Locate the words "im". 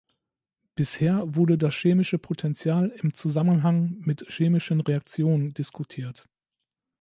2.89-3.13